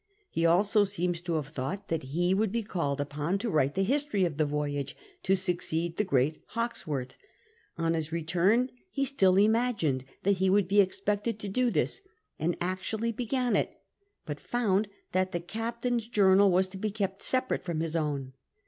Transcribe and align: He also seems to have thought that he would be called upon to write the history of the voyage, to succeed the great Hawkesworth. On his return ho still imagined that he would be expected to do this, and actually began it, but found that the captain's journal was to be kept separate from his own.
He 0.31 0.47
also 0.47 0.83
seems 0.83 1.21
to 1.21 1.35
have 1.35 1.49
thought 1.49 1.89
that 1.89 2.01
he 2.09 2.33
would 2.33 2.51
be 2.51 2.63
called 2.63 2.99
upon 2.99 3.37
to 3.37 3.51
write 3.51 3.75
the 3.75 3.83
history 3.83 4.25
of 4.25 4.37
the 4.37 4.47
voyage, 4.47 4.97
to 5.21 5.35
succeed 5.35 5.95
the 5.97 6.03
great 6.03 6.41
Hawkesworth. 6.55 7.13
On 7.77 7.93
his 7.93 8.11
return 8.11 8.71
ho 8.95 9.03
still 9.03 9.37
imagined 9.37 10.05
that 10.23 10.37
he 10.37 10.49
would 10.49 10.67
be 10.67 10.81
expected 10.81 11.37
to 11.41 11.47
do 11.47 11.69
this, 11.69 12.01
and 12.39 12.57
actually 12.59 13.11
began 13.11 13.55
it, 13.55 13.79
but 14.25 14.39
found 14.39 14.87
that 15.11 15.33
the 15.33 15.39
captain's 15.39 16.07
journal 16.07 16.49
was 16.49 16.67
to 16.69 16.77
be 16.79 16.89
kept 16.89 17.21
separate 17.21 17.63
from 17.63 17.79
his 17.79 17.95
own. 17.95 18.33